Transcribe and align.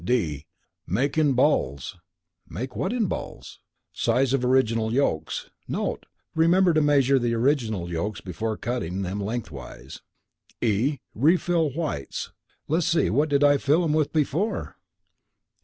(d) 0.03 0.47
Make 0.87 1.15
in 1.15 1.33
balls 1.33 1.95
("Make 2.49 2.75
what 2.75 2.91
in 2.91 3.05
balls?") 3.05 3.59
size 3.93 4.33
of 4.33 4.43
original 4.43 4.91
yolks 4.91 5.51
("Note: 5.67 6.07
remember 6.33 6.73
to 6.73 6.81
measure 6.81 7.17
original 7.17 7.87
yolks 7.87 8.19
before 8.19 8.57
cutting 8.57 9.03
them 9.03 9.19
lengthwise"). 9.21 10.01
(e) 10.59 10.97
Refill 11.13 11.71
whites 11.75 12.31
("Let's 12.67 12.87
see, 12.87 13.11
what 13.11 13.29
did 13.29 13.43
I 13.43 13.57
fill 13.59 13.83
'em 13.83 13.93
with 13.93 14.11
before?") 14.11 14.75